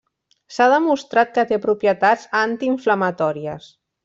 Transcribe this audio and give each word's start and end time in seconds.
S'ha 0.53 0.67
demostrat 0.71 1.35
que 1.35 1.43
té 1.51 1.59
propietats 1.67 2.27
antiinflamatòries. 2.43 3.71